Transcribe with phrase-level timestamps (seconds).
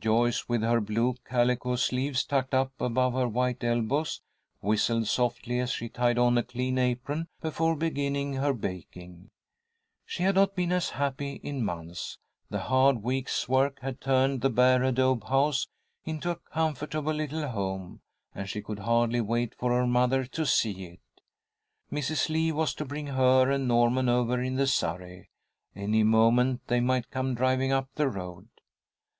[0.00, 4.20] Joyce, with her blue calico sleeves tucked up above her white elbows,
[4.60, 9.32] whistled softly as she tied on a clean apron before beginning her baking.
[10.06, 12.16] She had not been as happy in months.
[12.48, 15.66] The hard week's work had turned the bare adobe house
[16.04, 18.02] into a comfortable little home,
[18.36, 21.00] and she could hardly wait for her mother to see it.
[21.90, 22.28] Mrs.
[22.28, 25.28] Lee was to bring her and Norman over in the surrey.
[25.74, 28.48] Any moment they might come driving up the road.